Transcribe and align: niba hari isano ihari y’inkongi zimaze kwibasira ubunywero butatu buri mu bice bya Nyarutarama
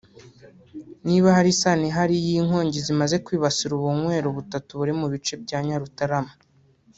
niba 1.07 1.35
hari 1.37 1.49
isano 1.55 1.83
ihari 1.89 2.15
y’inkongi 2.25 2.77
zimaze 2.85 3.15
kwibasira 3.25 3.71
ubunywero 3.75 4.27
butatu 4.37 4.71
buri 4.79 4.93
mu 4.99 5.07
bice 5.13 5.33
bya 5.43 5.59
Nyarutarama 5.67 6.33